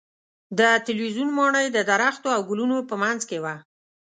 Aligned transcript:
د 0.59 0.59
تلویزیون 0.85 1.29
ماڼۍ 1.37 1.67
د 1.71 1.77
درختو 1.91 2.27
او 2.35 2.41
ګلونو 2.49 2.77
په 2.89 2.95
منځ 3.03 3.21
کې 3.29 3.37
وه. 3.43 3.55